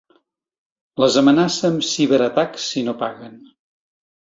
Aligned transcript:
Les 1.03 1.19
amenaça 1.21 1.65
amb 1.75 1.87
ciberatacs 1.91 2.69
si 2.73 2.87
no 2.91 3.01
paguen. 3.07 3.41